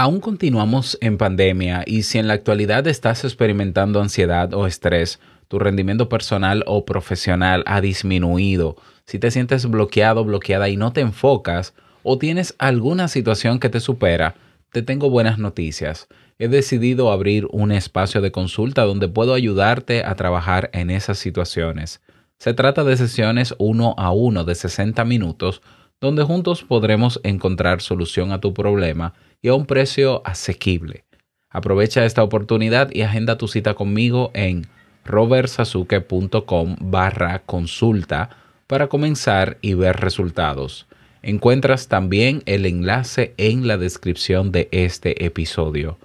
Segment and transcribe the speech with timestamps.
[0.00, 5.18] Aún continuamos en pandemia y si en la actualidad estás experimentando ansiedad o estrés,
[5.48, 8.76] tu rendimiento personal o profesional ha disminuido,
[9.06, 11.74] si te sientes bloqueado, bloqueada y no te enfocas,
[12.04, 14.36] o tienes alguna situación que te supera,
[14.70, 16.06] te tengo buenas noticias.
[16.38, 22.02] He decidido abrir un espacio de consulta donde puedo ayudarte a trabajar en esas situaciones.
[22.38, 25.60] Se trata de sesiones uno a uno de 60 minutos
[26.00, 31.04] donde juntos podremos encontrar solución a tu problema y a un precio asequible.
[31.50, 34.66] Aprovecha esta oportunidad y agenda tu cita conmigo en
[35.04, 38.30] robertsazuke.com barra consulta
[38.66, 40.86] para comenzar y ver resultados.
[41.22, 45.98] Encuentras también el enlace en la descripción de este episodio.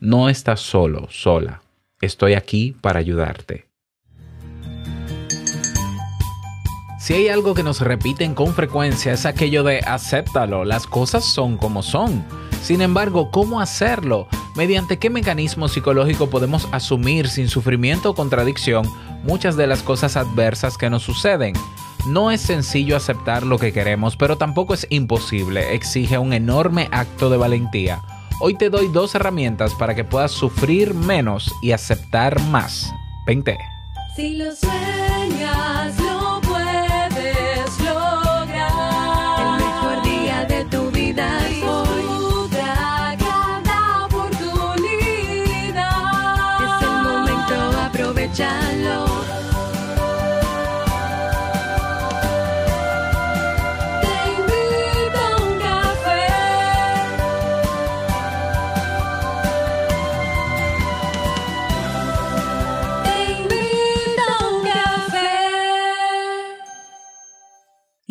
[0.00, 1.62] No estás solo, sola.
[2.00, 3.65] Estoy aquí para ayudarte.
[7.06, 11.56] Si hay algo que nos repiten con frecuencia es aquello de acéptalo, las cosas son
[11.56, 12.24] como son.
[12.62, 14.26] Sin embargo, ¿cómo hacerlo?
[14.56, 18.90] ¿Mediante qué mecanismo psicológico podemos asumir sin sufrimiento o contradicción
[19.22, 21.54] muchas de las cosas adversas que nos suceden?
[22.08, 27.30] No es sencillo aceptar lo que queremos, pero tampoco es imposible, exige un enorme acto
[27.30, 28.02] de valentía.
[28.40, 32.92] Hoy te doy dos herramientas para que puedas sufrir menos y aceptar más.
[33.28, 33.56] 20.
[34.16, 36.05] Si lo sueñas,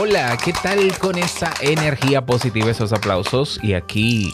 [0.00, 3.58] Hola, ¿qué tal con esa energía positiva, esos aplausos?
[3.64, 4.32] Y aquí...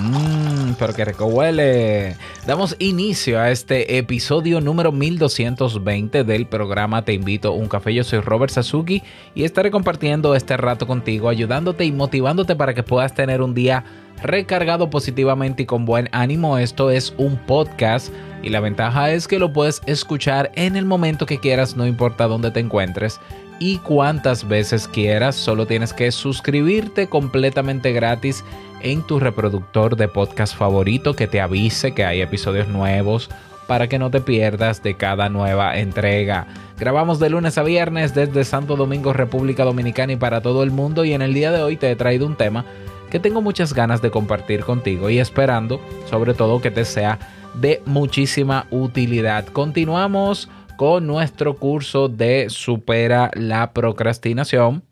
[0.00, 2.16] Mmm, pero que rico huele.
[2.46, 7.92] Damos inicio a este episodio número 1220 del programa Te invito a un café.
[7.92, 9.02] Yo soy Robert Sasuki
[9.34, 13.84] y estaré compartiendo este rato contigo, ayudándote y motivándote para que puedas tener un día
[14.22, 16.56] recargado positivamente y con buen ánimo.
[16.56, 18.10] Esto es un podcast
[18.42, 22.26] y la ventaja es que lo puedes escuchar en el momento que quieras, no importa
[22.26, 23.20] dónde te encuentres
[23.58, 25.36] y cuantas veces quieras.
[25.36, 28.44] Solo tienes que suscribirte completamente gratis
[28.82, 33.28] en tu reproductor de podcast favorito que te avise que hay episodios nuevos
[33.66, 36.46] para que no te pierdas de cada nueva entrega.
[36.78, 41.04] Grabamos de lunes a viernes desde Santo Domingo, República Dominicana y para todo el mundo
[41.04, 42.64] y en el día de hoy te he traído un tema
[43.10, 47.18] que tengo muchas ganas de compartir contigo y esperando sobre todo que te sea
[47.54, 49.46] de muchísima utilidad.
[49.46, 54.84] Continuamos con nuestro curso de Supera la procrastinación.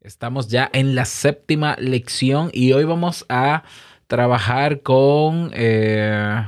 [0.00, 3.62] Estamos ya en la séptima lección y hoy vamos a
[4.08, 6.44] trabajar con eh,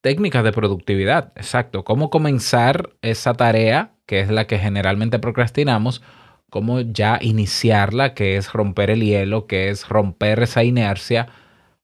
[0.00, 1.32] técnicas de productividad.
[1.36, 6.02] Exacto, cómo comenzar esa tarea, que es la que generalmente procrastinamos,
[6.50, 11.28] cómo ya iniciarla, que es romper el hielo, que es romper esa inercia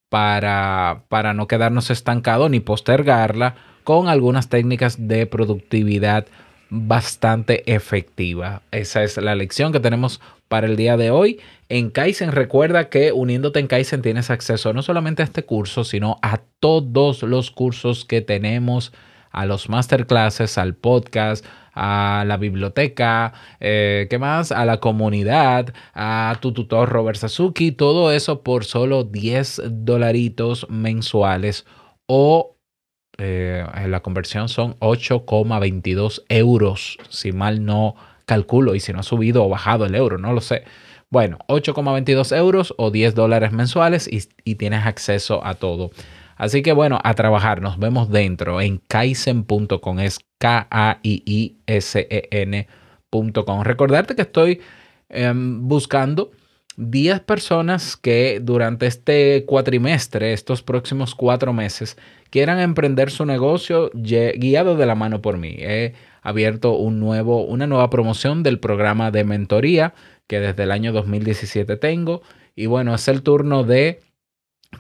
[0.09, 6.27] para, para no quedarnos estancados ni postergarla con algunas técnicas de productividad
[6.71, 8.63] bastante efectiva.
[8.73, 11.41] Esa es la lección que tenemos para el día de hoy.
[11.69, 16.19] En Kaizen recuerda que uniéndote en Kaizen tienes acceso no solamente a este curso, sino
[16.23, 18.93] a todos los cursos que tenemos,
[19.31, 24.53] a los masterclasses, al podcast, a la biblioteca, eh, ¿qué más?
[24.53, 31.67] A la comunidad, a tu tutor Robert Sasuki, todo eso por solo 10 dolaritos mensuales
[32.07, 32.54] o
[33.19, 37.95] eh, la conversión son 8,22 euros, si mal no
[38.27, 40.65] calculo, y si no ha subido o bajado el euro, no lo sé.
[41.11, 45.91] Bueno, 8,22 euros o 10 dólares mensuales y, y, tienes acceso a todo.
[46.37, 51.63] Así que bueno, a trabajar, nos vemos dentro en kaizen.com, es K-A-I-I-S-E-N.com.
[53.63, 54.61] Recordarte que estoy
[55.09, 56.33] em, buscando
[56.77, 61.97] 10 personas que durante este cuatrimestre, estos próximos cuatro meses,
[62.31, 65.57] quieran emprender su negocio guiado de la mano por mí.
[65.59, 69.95] He abierto un nuevo, una nueva promoción del programa de mentoría
[70.27, 72.23] que desde el año 2017 tengo.
[72.57, 74.01] Y bueno, es el turno de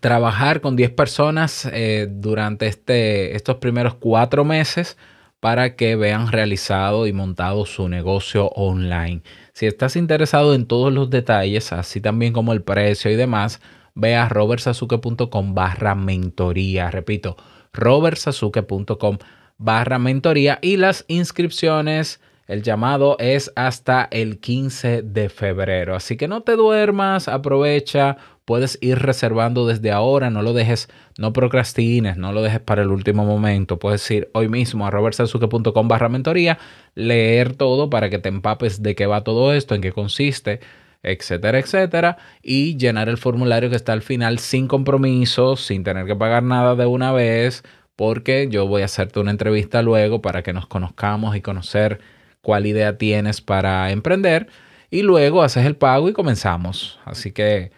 [0.01, 4.97] trabajar con 10 personas eh, durante este, estos primeros cuatro meses
[5.45, 9.21] para que vean realizado y montado su negocio online.
[9.53, 13.61] Si estás interesado en todos los detalles, así también como el precio y demás,
[13.95, 16.91] ve a robertsazuke.com barra mentoría.
[16.91, 17.37] Repito,
[17.75, 19.19] robertsazuke.com
[19.59, 25.95] barra mentoría y las inscripciones el llamado es hasta el 15 de febrero.
[25.95, 30.89] Así que no te duermas, aprovecha, puedes ir reservando desde ahora, no lo dejes,
[31.19, 33.79] no procrastines, no lo dejes para el último momento.
[33.79, 36.59] Puedes ir hoy mismo a robertsazuke.com barra mentoría,
[36.95, 40.61] leer todo para que te empapes de qué va todo esto, en qué consiste,
[41.03, 46.17] etcétera, etcétera, y llenar el formulario que está al final sin compromiso, sin tener que
[46.17, 47.63] pagar nada de una vez,
[47.97, 52.01] porque yo voy a hacerte una entrevista luego para que nos conozcamos y conocer
[52.43, 54.49] cuál idea tienes para emprender
[54.91, 57.01] y luego haces el pago y comenzamos.
[57.05, 57.73] Así que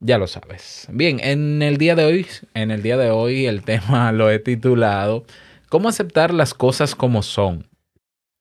[0.00, 0.86] ya lo sabes.
[0.90, 4.38] Bien, en el día de hoy, en el día de hoy el tema lo he
[4.38, 5.24] titulado
[5.68, 7.68] ¿Cómo aceptar las cosas como son?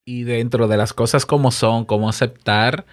[0.05, 2.85] Y dentro de las cosas como son, cómo aceptar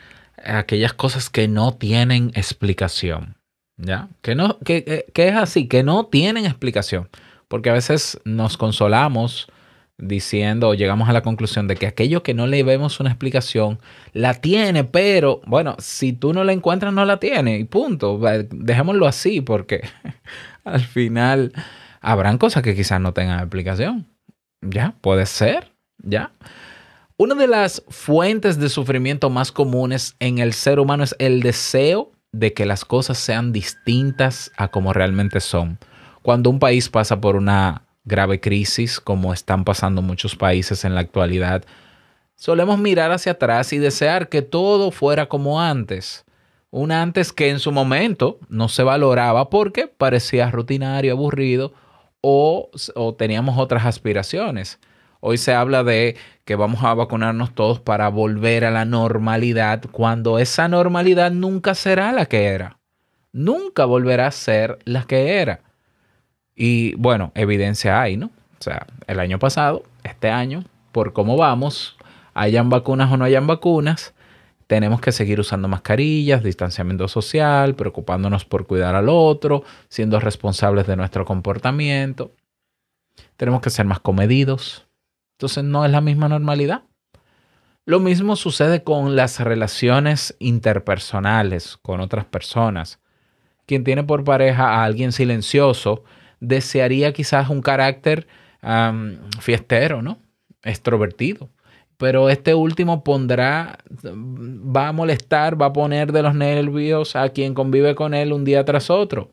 [0.45, 3.37] aquellas cosas que no tienen explicación.
[3.77, 4.09] ¿Ya?
[4.23, 7.09] Que, no, que, que es así, que no tienen explicación.
[7.47, 9.49] Porque a veces nos consolamos
[9.99, 13.79] diciendo o llegamos a la conclusión de que aquello que no le vemos una explicación
[14.13, 18.21] la tiene, pero bueno, si tú no la encuentras no la tiene y punto.
[18.51, 19.83] Dejémoslo así porque
[20.65, 21.53] al final
[22.01, 24.07] habrán cosas que quizás no tengan explicación.
[24.61, 26.33] Ya, puede ser, ya.
[27.17, 32.11] Una de las fuentes de sufrimiento más comunes en el ser humano es el deseo
[32.33, 35.79] de que las cosas sean distintas a como realmente son.
[36.23, 41.01] Cuando un país pasa por una grave crisis como están pasando muchos países en la
[41.01, 41.65] actualidad,
[42.37, 46.25] solemos mirar hacia atrás y desear que todo fuera como antes.
[46.71, 51.73] Un antes que en su momento no se valoraba porque parecía rutinario, aburrido
[52.21, 54.81] o, o teníamos otras aspiraciones.
[55.21, 60.39] Hoy se habla de que vamos a vacunarnos todos para volver a la normalidad cuando
[60.39, 62.79] esa normalidad nunca será la que era.
[63.33, 65.63] Nunca volverá a ser la que era.
[66.55, 68.27] Y bueno, evidencia hay, ¿no?
[68.27, 71.97] O sea, el año pasado, este año, por cómo vamos,
[72.35, 74.15] hayan vacunas o no hayan vacunas,
[74.67, 80.97] tenemos que seguir usando mascarillas, distanciamiento social, preocupándonos por cuidar al otro, siendo responsables de
[80.97, 82.33] nuestro comportamiento.
[83.37, 84.87] Tenemos que ser más comedidos.
[85.37, 86.83] Entonces no es la misma normalidad.
[87.85, 93.01] Lo mismo sucede con las relaciones interpersonales con otras personas.
[93.67, 96.05] Quien tiene por pareja a alguien silencioso,
[96.47, 98.27] desearía quizás un carácter
[99.41, 100.19] fiestero, ¿no?
[100.63, 101.51] Extrovertido.
[101.97, 107.55] Pero este último pondrá, va a molestar, va a poner de los nervios a quien
[107.55, 109.31] convive con él un día tras otro.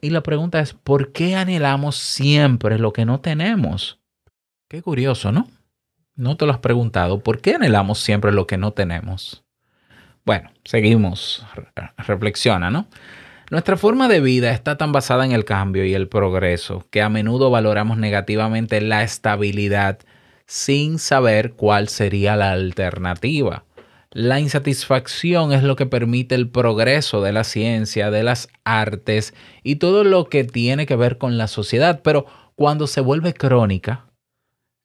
[0.00, 3.98] Y la pregunta es, ¿por qué anhelamos siempre lo que no tenemos?
[4.68, 5.48] Qué curioso, ¿no?
[6.14, 7.20] No te lo has preguntado.
[7.20, 9.44] ¿Por qué anhelamos siempre lo que no tenemos?
[10.24, 11.44] Bueno, seguimos.
[11.96, 12.86] Reflexiona, ¿no?
[13.54, 17.08] Nuestra forma de vida está tan basada en el cambio y el progreso que a
[17.08, 20.00] menudo valoramos negativamente la estabilidad
[20.44, 23.64] sin saber cuál sería la alternativa.
[24.10, 29.76] La insatisfacción es lo que permite el progreso de la ciencia, de las artes y
[29.76, 34.06] todo lo que tiene que ver con la sociedad, pero cuando se vuelve crónica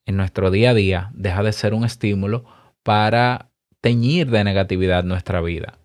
[0.06, 2.46] en nuestro día a día, deja de ser un estímulo
[2.84, 3.50] para
[3.82, 5.80] teñir de negatividad nuestra vida.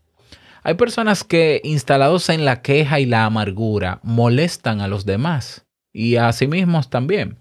[0.67, 6.17] Hay personas que, instalados en la queja y la amargura, molestan a los demás y
[6.17, 7.37] a sí mismos también,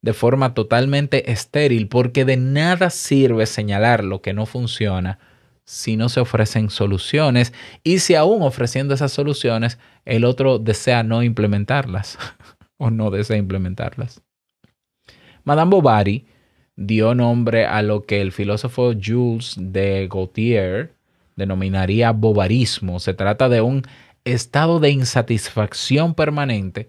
[0.00, 5.18] de forma totalmente estéril, porque de nada sirve señalar lo que no funciona
[5.64, 11.24] si no se ofrecen soluciones y si aún ofreciendo esas soluciones el otro desea no
[11.24, 12.16] implementarlas
[12.78, 14.22] o no desea implementarlas.
[15.42, 16.26] Madame Bovary
[16.76, 20.97] dio nombre a lo que el filósofo Jules de Gaultier
[21.38, 23.00] denominaría bobarismo.
[23.00, 23.84] Se trata de un
[24.24, 26.88] estado de insatisfacción permanente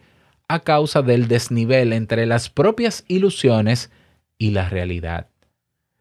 [0.49, 3.91] a causa del desnivel entre las propias ilusiones
[4.37, 5.27] y la realidad.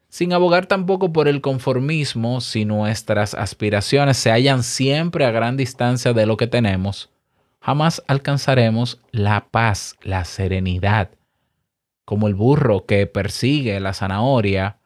[0.08, 6.14] Sin abogar tampoco por el conformismo, si nuestras aspiraciones se hallan siempre a gran distancia
[6.14, 7.10] de lo que tenemos,
[7.60, 11.10] jamás alcanzaremos la paz, la serenidad.
[12.06, 14.77] Como el burro que persigue la zanahoria,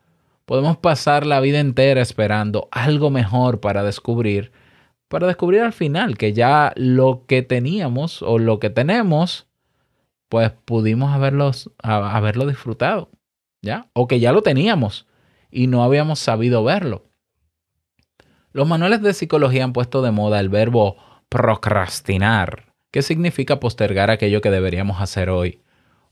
[0.53, 4.53] Podemos pasar la vida entera esperando algo mejor para descubrir,
[5.09, 9.47] para descubrir al final que ya lo que teníamos o lo que tenemos,
[10.29, 13.09] pues pudimos haberlo disfrutado,
[13.63, 13.87] ¿ya?
[13.95, 15.07] O que ya lo teníamos
[15.51, 17.07] y no habíamos sabido verlo.
[18.53, 20.99] Los manuales de psicología han puesto de moda el verbo
[21.31, 25.63] procrastinar que significa postergar aquello que deberíamos hacer hoy.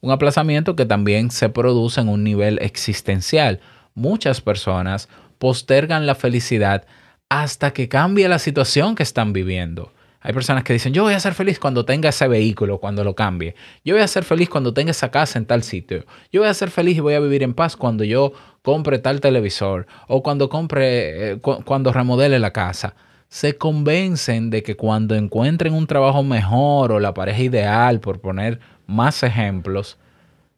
[0.00, 3.60] Un aplazamiento que también se produce en un nivel existencial.
[4.00, 6.86] Muchas personas postergan la felicidad
[7.28, 9.92] hasta que cambie la situación que están viviendo.
[10.22, 13.14] Hay personas que dicen, yo voy a ser feliz cuando tenga ese vehículo, cuando lo
[13.14, 13.54] cambie.
[13.84, 16.06] Yo voy a ser feliz cuando tenga esa casa en tal sitio.
[16.32, 19.20] Yo voy a ser feliz y voy a vivir en paz cuando yo compre tal
[19.20, 22.94] televisor o cuando compre, eh, cuando remodele la casa.
[23.28, 28.60] Se convencen de que cuando encuentren un trabajo mejor o la pareja ideal, por poner
[28.86, 29.98] más ejemplos,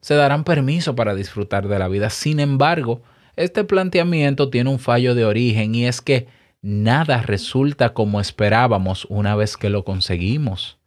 [0.00, 2.08] se darán permiso para disfrutar de la vida.
[2.08, 3.02] Sin embargo,
[3.36, 6.28] este planteamiento tiene un fallo de origen y es que
[6.60, 10.78] nada resulta como esperábamos una vez que lo conseguimos.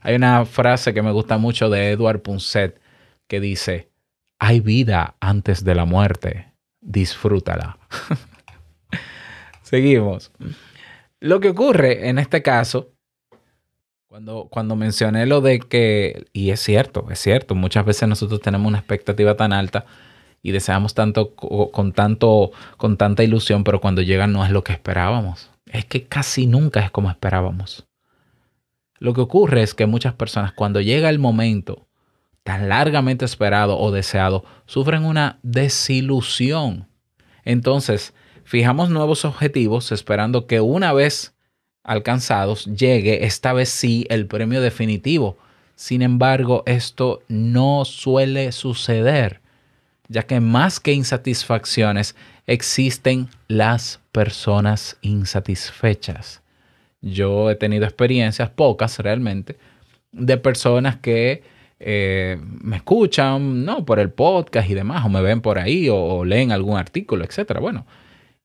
[0.00, 2.80] Hay una frase que me gusta mucho de Edward Punset
[3.28, 3.88] que dice,
[4.38, 7.78] hay vida antes de la muerte, disfrútala.
[9.62, 10.32] Seguimos.
[11.20, 12.90] Lo que ocurre en este caso,
[14.08, 18.66] cuando, cuando mencioné lo de que, y es cierto, es cierto, muchas veces nosotros tenemos
[18.66, 19.86] una expectativa tan alta
[20.42, 24.72] y deseamos tanto con tanto con tanta ilusión, pero cuando llega no es lo que
[24.72, 25.50] esperábamos.
[25.66, 27.86] Es que casi nunca es como esperábamos.
[28.98, 31.86] Lo que ocurre es que muchas personas cuando llega el momento
[32.42, 36.88] tan largamente esperado o deseado, sufren una desilusión.
[37.44, 41.34] Entonces, fijamos nuevos objetivos esperando que una vez
[41.84, 45.38] alcanzados llegue esta vez sí el premio definitivo.
[45.74, 49.40] Sin embargo, esto no suele suceder
[50.12, 52.14] ya que más que insatisfacciones
[52.46, 56.42] existen las personas insatisfechas.
[57.00, 59.56] Yo he tenido experiencias, pocas realmente,
[60.12, 61.42] de personas que
[61.80, 66.24] eh, me escuchan, no, por el podcast y demás, o me ven por ahí, o,
[66.24, 67.58] leen algún artículo, etcétera.
[67.58, 67.86] Bueno,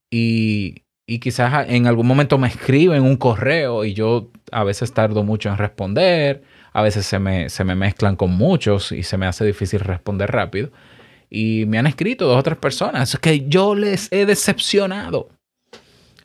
[0.09, 5.23] y, y quizás en algún momento me escriben un correo y yo a veces tardo
[5.23, 6.43] mucho en responder,
[6.73, 10.31] a veces se me, se me mezclan con muchos y se me hace difícil responder
[10.31, 10.71] rápido.
[11.29, 15.29] Y me han escrito dos otras personas es que yo les he decepcionado.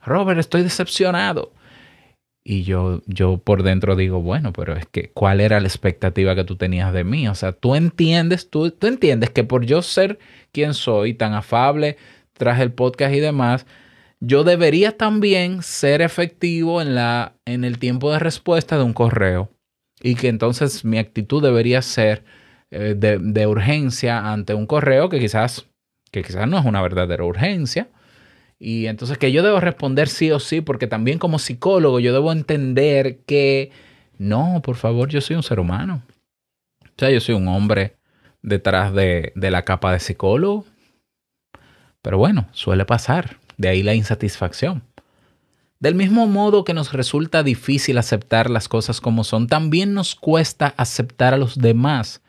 [0.05, 1.53] Robert, estoy decepcionado.
[2.45, 6.43] Y yo, yo por dentro digo, bueno, pero es que, ¿cuál era la expectativa que
[6.43, 7.29] tú tenías de mí?
[7.29, 10.19] O sea, tú entiendes, tú, tú entiendes que por yo ser
[10.51, 11.97] quien soy, tan afable
[12.33, 13.65] tras el podcast y demás,
[14.19, 19.51] yo debería también ser efectivo en, la, en el tiempo de respuesta de un correo.
[20.01, 22.25] Y que entonces mi actitud debería ser
[22.75, 25.67] eh, de, urgencia ante un correo que quizás,
[26.11, 27.91] que quizás no es una verdadera urgencia.
[28.59, 32.33] Y entonces que yo debo responder sí o sí, porque también como psicólogo yo debo
[32.33, 33.73] entender que
[34.17, 36.03] no, por favor, yo soy un ser humano.
[36.83, 37.99] O sea, yo soy un hombre
[38.41, 40.65] detrás de, de la capa de psicólogo.
[42.01, 43.37] Pero bueno, suele pasar.
[43.59, 44.83] De ahí la insatisfacción.
[45.79, 50.73] Del mismo modo que nos resulta difícil aceptar las cosas como son, también nos cuesta
[50.79, 52.23] aceptar a los demás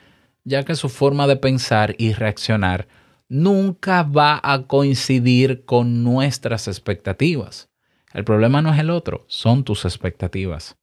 [0.44, 2.88] ya que su forma de pensar y reaccionar
[3.30, 7.70] nunca va a coincidir con nuestras expectativas.
[8.14, 10.76] El problema no es el otro, son tus expectativas.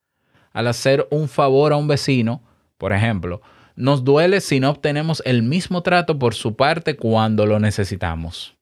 [0.52, 2.42] Al hacer un favor a un vecino,
[2.76, 3.40] por ejemplo,
[3.76, 8.56] nos duele si no obtenemos el mismo trato por su parte cuando lo necesitamos.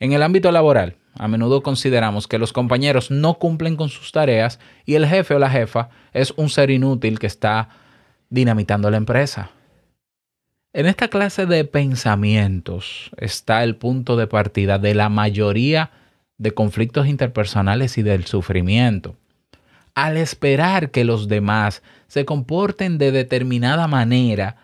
[0.00, 4.60] En el ámbito laboral, a menudo consideramos que los compañeros no cumplen con sus tareas
[4.84, 7.70] y el jefe o la jefa es un ser inútil que está
[8.28, 9.50] dinamitando la empresa.
[10.74, 15.90] En esta clase de pensamientos está el punto de partida de la mayoría
[16.36, 19.16] de conflictos interpersonales y del sufrimiento.
[19.94, 24.56] Al esperar que los demás se comporten de determinada manera,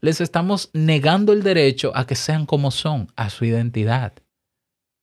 [0.00, 4.14] les estamos negando el derecho a que sean como son, a su identidad.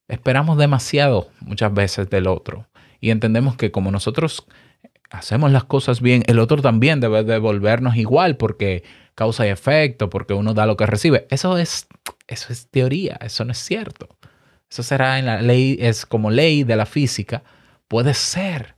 [0.10, 2.68] Esperamos demasiado muchas veces del otro
[3.00, 4.46] y entendemos que como nosotros
[5.10, 8.84] hacemos las cosas bien, el otro también debe devolvernos igual porque
[9.20, 11.28] causa y efecto, porque uno da lo que recibe.
[11.30, 11.88] Eso es,
[12.28, 14.08] eso es teoría, eso no es cierto.
[14.72, 17.44] Eso será en la ley, es como ley de la física,
[17.90, 18.76] puede ser,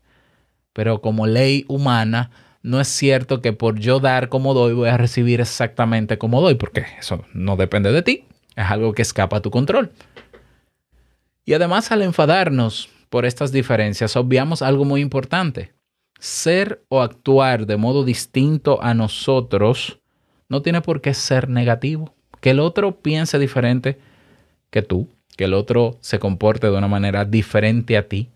[0.73, 2.31] pero como ley humana,
[2.63, 6.55] no es cierto que por yo dar como doy voy a recibir exactamente como doy,
[6.55, 9.91] porque eso no depende de ti, es algo que escapa a tu control.
[11.45, 15.73] Y además al enfadarnos por estas diferencias, obviamos algo muy importante.
[16.19, 20.00] Ser o actuar de modo distinto a nosotros
[20.51, 22.13] no tiene por qué ser negativo.
[22.41, 23.97] Que el otro piense diferente
[24.69, 28.27] que tú, que el otro se comporte de una manera diferente a ti,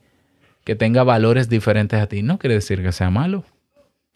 [0.64, 3.44] que tenga valores diferentes a ti, no quiere decir que sea malo.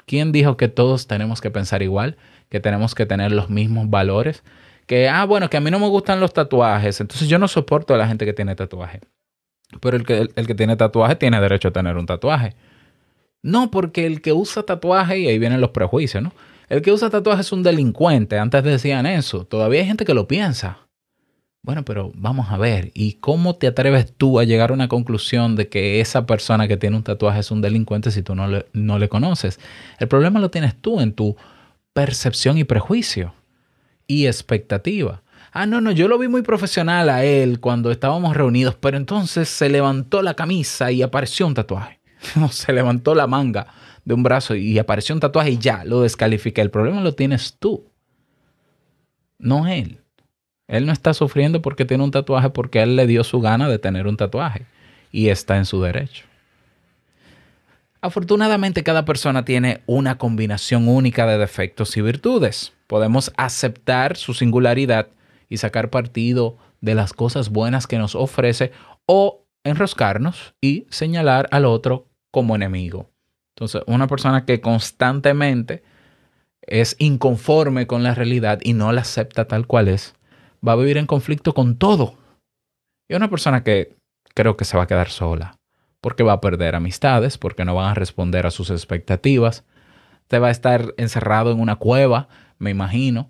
[0.05, 2.15] ¿Quién dijo que todos tenemos que pensar igual,
[2.47, 4.43] que tenemos que tener los mismos valores?
[4.87, 7.93] Que, ah, bueno, que a mí no me gustan los tatuajes, entonces yo no soporto
[7.93, 9.01] a la gente que tiene tatuaje.
[9.81, 12.55] Pero el que, el que tiene tatuaje tiene derecho a tener un tatuaje.
[13.43, 16.31] No, porque el que usa tatuaje, y ahí vienen los prejuicios, ¿no?
[16.69, 18.37] El que usa tatuaje es un delincuente.
[18.37, 19.43] Antes decían eso.
[19.43, 20.77] Todavía hay gente que lo piensa.
[21.63, 25.57] Bueno, pero vamos a ver, ¿y cómo te atreves tú a llegar a una conclusión
[25.57, 28.65] de que esa persona que tiene un tatuaje es un delincuente si tú no le,
[28.71, 29.59] no le conoces?
[29.99, 31.35] El problema lo tienes tú en tu
[31.91, 33.33] percepción y prejuicio
[34.07, 35.21] y expectativa.
[35.51, 39.49] Ah, no, no, yo lo vi muy profesional a él cuando estábamos reunidos, pero entonces
[39.49, 41.99] se levantó la camisa y apareció un tatuaje.
[42.51, 43.67] se levantó la manga
[44.09, 46.61] de un brazo y apareció un tatuaje y ya, lo descalifiqué.
[46.61, 47.85] El problema lo tienes tú,
[49.37, 49.99] no él.
[50.67, 53.77] Él no está sufriendo porque tiene un tatuaje porque él le dio su gana de
[53.77, 54.65] tener un tatuaje
[55.11, 56.25] y está en su derecho.
[58.01, 62.73] Afortunadamente cada persona tiene una combinación única de defectos y virtudes.
[62.87, 65.09] Podemos aceptar su singularidad
[65.49, 68.71] y sacar partido de las cosas buenas que nos ofrece
[69.05, 73.08] o enroscarnos y señalar al otro como enemigo.
[73.59, 75.83] Entonces, una persona que constantemente
[76.61, 80.15] es inconforme con la realidad y no la acepta tal cual es,
[80.65, 82.13] va a vivir en conflicto con todo.
[83.09, 83.97] Y una persona que
[84.33, 85.57] creo que se va a quedar sola,
[85.99, 89.65] porque va a perder amistades, porque no van a responder a sus expectativas,
[90.29, 93.29] te va a estar encerrado en una cueva, me imagino.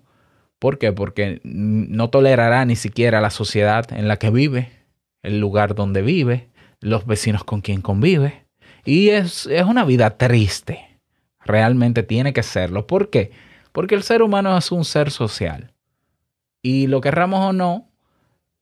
[0.60, 0.92] ¿Por qué?
[0.92, 4.70] Porque no tolerará ni siquiera la sociedad en la que vive,
[5.24, 8.46] el lugar donde vive, los vecinos con quien convive.
[8.84, 10.98] Y es, es una vida triste.
[11.44, 12.86] Realmente tiene que serlo.
[12.86, 13.32] ¿Por qué?
[13.72, 15.72] Porque el ser humano es un ser social.
[16.62, 17.88] Y lo querramos o no,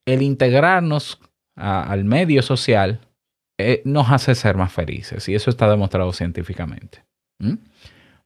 [0.06, 1.20] el integrarnos
[1.56, 3.00] al medio social
[3.58, 5.28] eh, nos hace ser más felices.
[5.28, 7.04] Y eso está demostrado científicamente.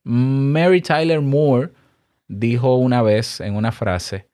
[0.04, 1.72] Mary Tyler Moore
[2.28, 4.28] dijo una vez en una frase,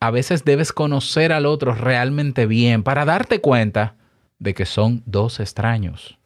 [0.00, 3.96] a veces debes conocer al otro realmente bien para darte cuenta
[4.38, 6.18] de que son dos extraños.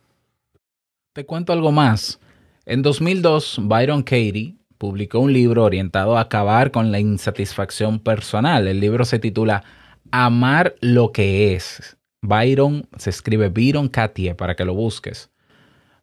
[1.13, 2.21] Te cuento algo más.
[2.67, 8.69] En 2002, Byron Katie publicó un libro orientado a acabar con la insatisfacción personal.
[8.69, 9.65] El libro se titula
[10.13, 11.97] Amar lo que es.
[12.23, 15.31] Byron se escribe Byron Katie para que lo busques.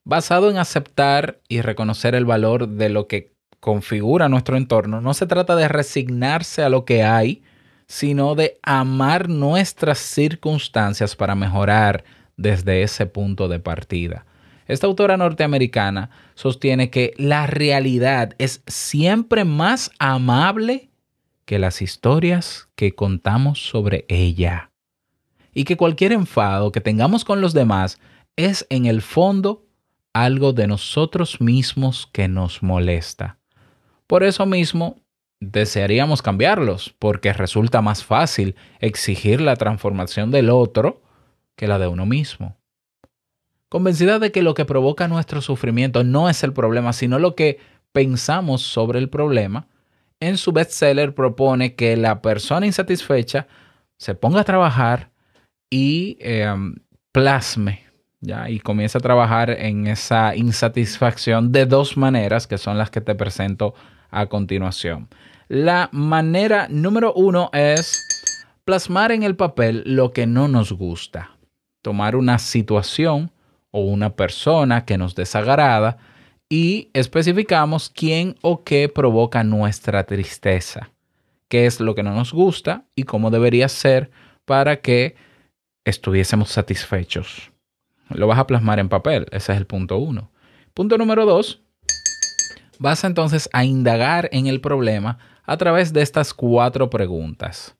[0.04, 3.32] Basado en aceptar y reconocer el valor de lo que
[3.62, 7.44] configura nuestro entorno, no se trata de resignarse a lo que hay,
[7.88, 12.04] sino de amar nuestras circunstancias para mejorar
[12.36, 14.26] desde ese punto de partida.
[14.68, 20.90] Esta autora norteamericana sostiene que la realidad es siempre más amable
[21.46, 24.72] que las historias que contamos sobre ella.
[25.54, 28.00] Y que cualquier enfado que tengamos con los demás
[28.36, 29.66] es en el fondo
[30.14, 33.38] algo de nosotros mismos que nos molesta.
[34.06, 34.98] Por eso mismo,
[35.40, 41.02] desearíamos cambiarlos, porque resulta más fácil exigir la transformación del otro
[41.56, 42.57] que la de uno mismo
[43.70, 47.60] convencida de que lo que provoca nuestro sufrimiento no es el problema, sino lo que
[47.92, 49.68] pensamos sobre el problema,
[50.20, 53.48] en su bestseller propone que la persona insatisfecha
[53.98, 55.12] se ponga a trabajar
[55.70, 56.76] y em,
[57.12, 57.84] plasme,
[58.22, 58.50] ¿ya?
[58.50, 63.16] y comience a trabajar en esa insatisfacción de dos maneras, que son las que te
[63.16, 63.74] presento
[64.10, 65.10] a continuación.
[65.48, 68.04] La manera número uno es
[68.66, 71.38] plasmar en el papel lo que no nos gusta,
[71.82, 73.32] tomar una situación,
[73.72, 75.98] o una persona que nos desagrada
[76.50, 80.92] y especificamos quién o qué provoca nuestra tristeza,
[81.50, 84.10] qué es lo que no nos gusta y cómo debería ser
[84.46, 85.16] para que
[85.86, 87.52] estuviésemos satisfechos.
[88.10, 90.32] Lo vas a plasmar en papel, ese es el punto uno.
[90.74, 91.62] Punto número dos,
[92.80, 97.76] vas entonces a indagar en el problema a través de estas cuatro preguntas.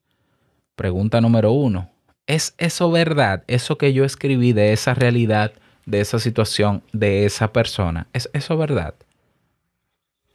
[0.76, 1.90] Pregunta número uno,
[2.26, 3.44] ¿es eso verdad?
[3.48, 5.54] ¿Eso que yo escribí de esa realidad?
[5.88, 8.08] De esa situación de esa persona.
[8.14, 8.94] ¿Es eso verdad?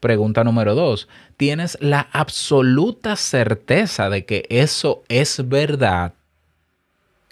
[0.01, 1.09] Pregunta número dos.
[1.37, 6.15] ¿Tienes la absoluta certeza de que eso es verdad?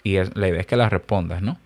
[0.03, 1.57] Y la idea es que la respondas, ¿no?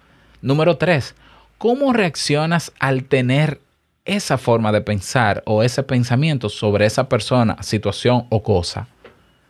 [0.41, 1.13] Número tres.
[1.57, 3.61] ¿Cómo reaccionas al tener
[4.05, 8.87] esa forma de pensar o ese pensamiento sobre esa persona, situación o cosa?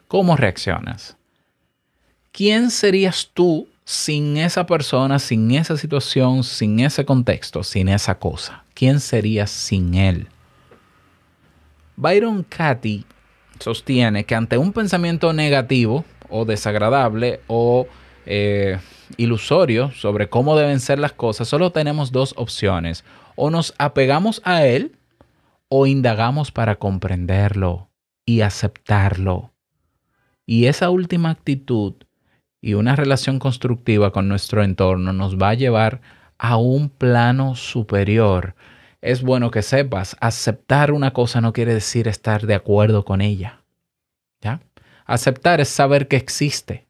[0.08, 1.18] ¿Cómo reaccionas?
[2.32, 8.66] ¿Quién serías tú sin esa persona, sin esa situación, sin ese contexto, sin esa cosa?
[8.74, 10.28] ¿Quién sería sin él?
[11.96, 13.06] Byron Katy
[13.60, 17.88] sostiene que ante un pensamiento negativo o desagradable o
[18.26, 18.80] eh,
[19.18, 23.06] ilusorio sobre cómo deben ser las cosas, solo tenemos dos opciones.
[23.36, 24.98] O nos apegamos a él
[25.70, 27.90] o indagamos para comprenderlo
[28.26, 29.54] y aceptarlo.
[30.46, 31.96] Y esa última actitud
[32.66, 36.02] y una relación constructiva con nuestro entorno nos va a llevar
[36.40, 38.56] a un plano superior.
[39.04, 43.62] es bueno que sepas, aceptar una cosa no quiere decir estar de acuerdo con ella.
[44.42, 44.62] ¿Ya?
[45.06, 46.88] Aceptar es saber que existe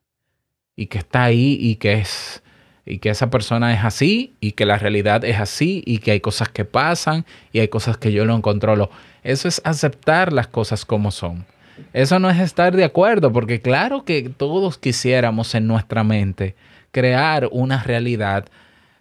[0.77, 2.41] y que está ahí y que es
[2.85, 6.21] y que esa persona es así y que la realidad es así y que hay
[6.21, 8.91] cosas que pasan y hay cosas que yo no controlo.
[9.23, 11.45] Eso es aceptar las cosas como son.
[11.93, 16.55] Eso no es estar de acuerdo, porque claro que todos quisiéramos en nuestra mente
[16.91, 18.45] crear una realidad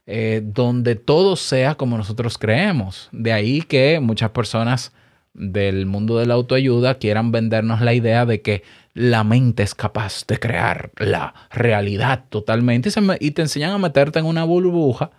[0.06, 3.08] eh, donde todo sea como nosotros creemos.
[3.12, 4.92] De ahí que muchas personas
[5.34, 8.62] del mundo de la autoayuda quieran vendernos la idea de que
[8.94, 14.26] la mente es capaz de crear la realidad totalmente y, te enseñan a meterte en
[14.26, 15.10] una burbuja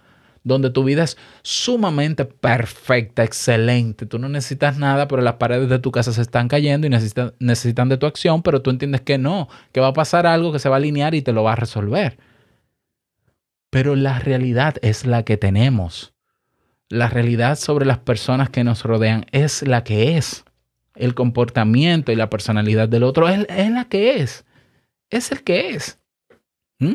[0.45, 4.05] donde tu vida es sumamente perfecta, excelente.
[4.05, 7.89] Tú no necesitas nada, pero las paredes de tu casa se están cayendo y necesitan,
[7.89, 10.69] de tu acción, pero tú entiendes que no, que va a pasar algo que se
[10.69, 12.19] va a alinear y te lo va a resolver.
[13.71, 16.13] Pero la realidad es la que tenemos.
[16.89, 20.45] La realidad sobre las personas que nos rodean es la que es.
[20.93, 24.45] El comportamiento y la personalidad del otro es, la que es.
[25.09, 25.99] Es el que es.
[26.77, 26.93] ¿Mm?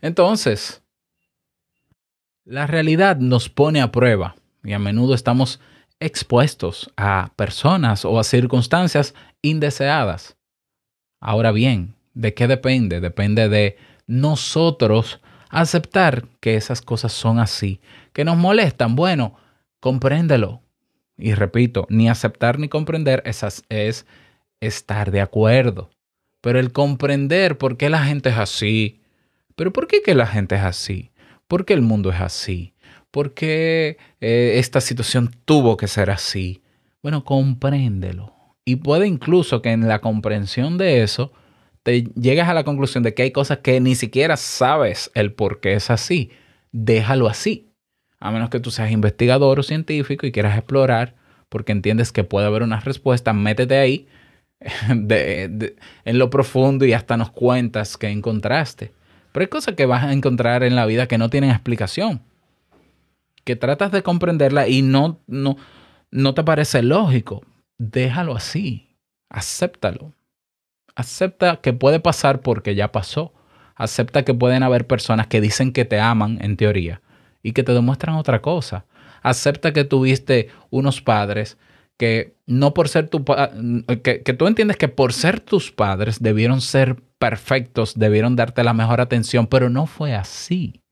[0.00, 0.84] Entonces,
[2.46, 5.60] la realidad nos pone a prueba y a menudo estamos
[5.98, 10.36] expuestos a personas o a circunstancias indeseadas.
[11.20, 13.00] Ahora bien, ¿de qué depende?
[13.00, 17.80] Depende de nosotros aceptar que esas cosas son así,
[18.12, 18.94] que nos molestan.
[18.94, 19.36] Bueno,
[19.80, 20.62] compréndelo.
[21.18, 24.06] Y repito, ni aceptar ni comprender es, es
[24.60, 25.90] estar de acuerdo.
[26.42, 29.00] Pero el comprender por qué la gente es así,
[29.56, 31.10] pero ¿por qué que la gente es así?
[31.48, 32.74] ¿Por qué el mundo es así?
[33.10, 36.62] ¿Por qué eh, esta situación tuvo que ser así?
[37.02, 38.34] Bueno, compréndelo.
[38.64, 41.32] Y puede incluso que en la comprensión de eso
[41.82, 45.60] te llegues a la conclusión de que hay cosas que ni siquiera sabes el por
[45.60, 46.30] qué es así.
[46.72, 47.72] Déjalo así.
[48.18, 51.14] A menos que tú seas investigador o científico y quieras explorar
[51.48, 54.08] porque entiendes que puede haber una respuesta, métete ahí
[54.90, 58.92] en lo profundo y hasta nos cuentas qué encontraste.
[59.36, 62.22] Pero hay cosas que vas a encontrar en la vida que no tienen explicación.
[63.44, 65.58] Que tratas de comprenderla y no, no,
[66.10, 67.44] no te parece lógico.
[67.76, 68.96] Déjalo así.
[69.28, 70.14] Acéptalo.
[70.94, 73.34] Acepta que puede pasar porque ya pasó.
[73.74, 77.02] Acepta que pueden haber personas que dicen que te aman en teoría
[77.42, 78.86] y que te demuestran otra cosa.
[79.20, 81.58] Acepta que tuviste unos padres
[81.96, 86.60] que no por ser tu que, que tú entiendes que por ser tus padres debieron
[86.60, 90.82] ser perfectos, debieron darte la mejor atención, pero no fue así.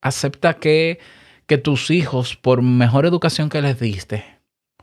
[0.00, 0.98] Acepta que,
[1.46, 4.24] que tus hijos, por mejor educación que les diste,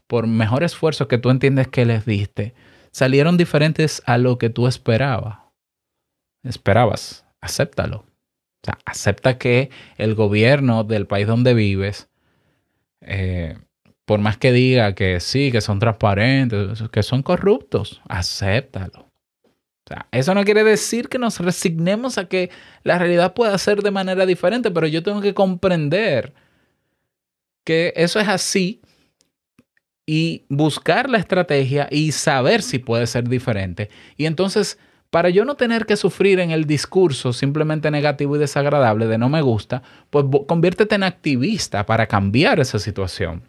[0.08, 2.54] por mejor esfuerzo que tú entiendes que les diste,
[2.92, 5.40] salieron diferentes a lo que tú esperabas.
[6.44, 7.98] Esperabas, acéptalo.
[7.98, 12.10] O sea, acepta que el gobierno del país donde vives,
[13.02, 13.58] eh,
[14.06, 19.12] por más que diga que sí, que son transparentes, que son corruptos, acéptalo.
[19.86, 22.50] O sea, eso no quiere decir que nos resignemos a que
[22.84, 26.34] la realidad pueda ser de manera diferente, pero yo tengo que comprender
[27.64, 28.82] que eso es así
[30.08, 33.90] y buscar la estrategia y saber si puede ser diferente.
[34.18, 34.78] Y entonces,
[35.10, 39.30] para yo no tener que sufrir en el discurso simplemente negativo y desagradable de no
[39.30, 43.44] me gusta, pues conviértete en activista para cambiar esa situación.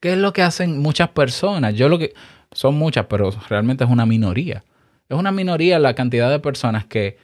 [0.00, 1.74] ¿Qué es lo que hacen muchas personas?
[1.74, 2.14] Yo lo que
[2.52, 4.62] son muchas, pero realmente es una minoría
[5.08, 7.18] es una minoría la cantidad de personas que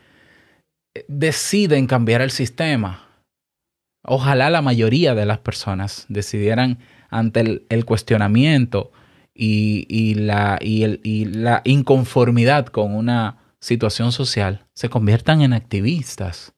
[0.94, 3.08] eh, deciden cambiar el sistema.
[4.04, 8.90] Ojalá la mayoría de las personas decidieran ante el, cuestionamiento
[9.34, 16.52] y, la, y la inconformidad con una situación social, se conviertan en activistas.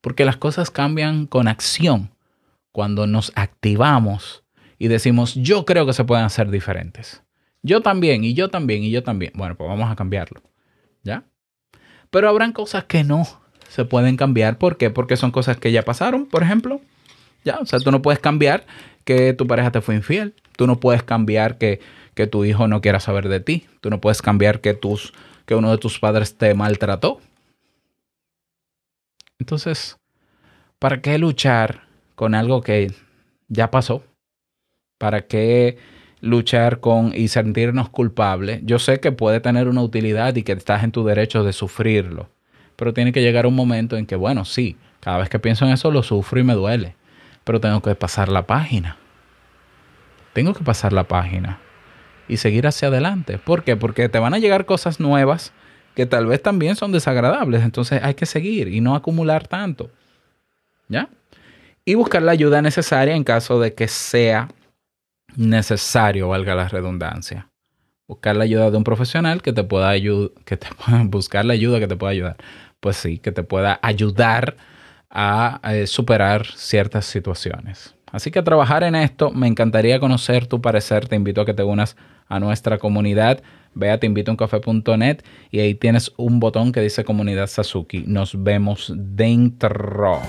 [0.00, 2.10] Porque las cosas cambian con acción.
[2.70, 4.44] Cuando nos activamos
[4.78, 7.22] y decimos, yo creo que se pueden hacer diferentes.
[7.62, 9.32] Yo también, y yo también, y yo también.
[9.34, 10.42] Bueno, pues vamos a cambiarlo.
[11.06, 11.24] ¿ya?
[12.10, 13.24] Pero habrán cosas que no
[13.68, 14.58] se pueden cambiar.
[14.58, 14.90] ¿Por qué?
[14.90, 16.80] Porque son cosas que ya pasaron, por ejemplo.
[17.44, 17.58] ¿Ya?
[17.58, 18.66] O sea, tú no puedes cambiar
[19.04, 20.34] que tu pareja te fue infiel.
[20.56, 21.80] Tú no puedes cambiar que,
[22.14, 23.66] que tu hijo no quiera saber de ti.
[23.80, 25.12] Tú no puedes cambiar que, tus,
[25.46, 27.20] que uno de tus padres te maltrató.
[29.38, 29.98] Entonces,
[30.78, 31.82] ¿para qué luchar
[32.14, 32.92] con algo que
[33.48, 34.02] ya pasó?
[34.98, 35.78] ¿Para qué
[36.20, 40.82] luchar con y sentirnos culpables, yo sé que puede tener una utilidad y que estás
[40.82, 42.30] en tu derecho de sufrirlo,
[42.74, 45.72] pero tiene que llegar un momento en que, bueno, sí, cada vez que pienso en
[45.72, 46.96] eso lo sufro y me duele,
[47.44, 48.96] pero tengo que pasar la página.
[50.32, 51.60] Tengo que pasar la página
[52.28, 53.38] y seguir hacia adelante.
[53.38, 53.76] ¿Por qué?
[53.76, 55.52] Porque te van a llegar cosas nuevas
[55.94, 59.90] que tal vez también son desagradables, entonces hay que seguir y no acumular tanto.
[60.88, 61.08] ¿Ya?
[61.88, 64.48] y buscar la ayuda necesaria en caso de que sea
[65.36, 67.50] necesario, valga la redundancia.
[68.08, 70.68] Buscar la ayuda de un profesional que te pueda ayudar, que te
[71.04, 72.36] buscar la ayuda que te pueda ayudar.
[72.80, 74.56] Pues sí, que te pueda ayudar
[75.10, 77.96] a eh, superar ciertas situaciones.
[78.12, 81.08] Así que a trabajar en esto, me encantaría conocer tu parecer.
[81.08, 81.96] Te invito a que te unas
[82.28, 83.42] a nuestra comunidad.
[83.74, 88.04] Ve a teinvitouncafe.net y ahí tienes un botón que dice Comunidad Sasuki.
[88.06, 90.22] Nos vemos dentro.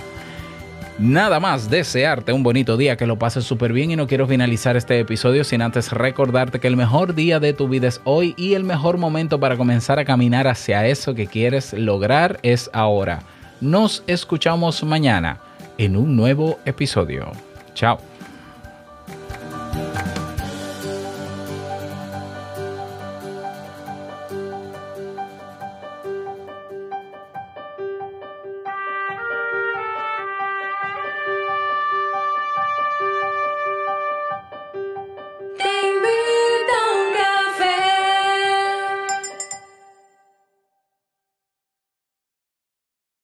[0.99, 4.75] Nada más desearte un bonito día, que lo pases súper bien y no quiero finalizar
[4.75, 8.55] este episodio sin antes recordarte que el mejor día de tu vida es hoy y
[8.55, 13.19] el mejor momento para comenzar a caminar hacia eso que quieres lograr es ahora.
[13.61, 15.39] Nos escuchamos mañana
[15.77, 17.31] en un nuevo episodio.
[17.75, 17.99] Chao.